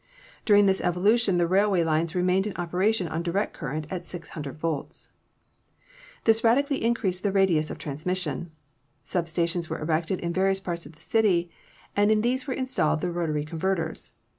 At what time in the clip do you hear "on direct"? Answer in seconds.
3.07-3.53